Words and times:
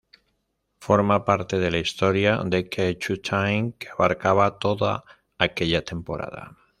Forma 0.85 1.19
parte 1.25 1.59
de 1.59 1.69
la 1.69 1.77
historia 1.77 2.43
"The 2.49 2.67
Key 2.67 2.95
to 2.95 3.17
Time" 3.21 3.75
que 3.77 3.89
abarcaba 3.91 4.57
toda 4.57 5.03
aquella 5.37 5.85
temporada. 5.85 6.57